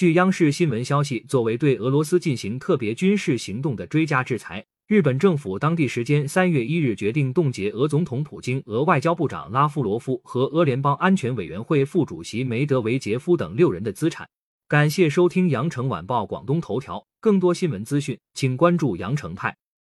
[0.00, 14.26] 据央视新闻消息作为对俄罗斯进行特别军事行动的追加制裁日本政府当地时间三月一日决定冻结俄总统普京俄外交部长拉夫罗夫和俄联邦安全委员会副主席梅德韦杰夫等六人的资产。
[14.68, 19.54] 感谢收听羊城晚报广东头条更多新闻资讯请关注羊城派。